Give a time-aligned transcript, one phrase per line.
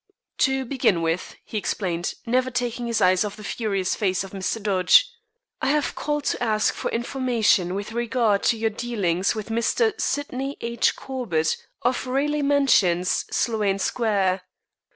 [0.39, 4.59] "To begin with," he explained, never taking his eyes off the furious face of Mr.
[4.59, 5.07] Dodge,
[5.61, 9.93] "I have called to ask for information with regard to your dealings with Mr.
[10.01, 10.95] Sydney H.
[10.95, 14.41] Corbett, of Raleigh Mansions, Sloane Square."